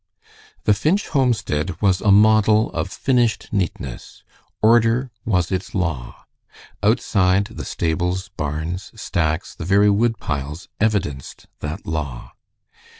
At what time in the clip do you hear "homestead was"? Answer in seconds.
1.09-2.01